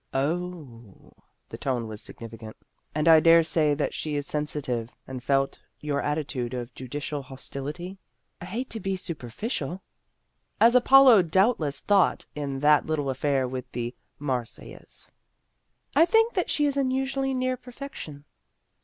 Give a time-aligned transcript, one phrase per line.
[0.15, 1.11] "Oh,"
[1.49, 2.57] the tone was significant,"
[2.95, 7.99] and I dare say that she is sensitive, and felt your attitude of judicial hostility?""
[8.41, 9.83] I hate to be superficial.""
[10.59, 13.65] As Apollo doubtless thought in that little affair with
[14.17, 15.11] Marsyas.""
[15.95, 18.25] I think that she is unusually near perfection."